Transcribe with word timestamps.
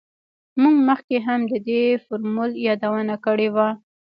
موږ 0.61 0.75
مخکې 0.89 1.17
هم 1.27 1.41
د 1.51 1.53
دې 1.67 1.81
فورمول 2.05 2.51
یادونه 2.67 3.15
کړې 3.25 3.49
وه 3.55 3.69